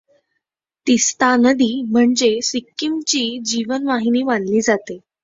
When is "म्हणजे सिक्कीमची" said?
1.91-3.21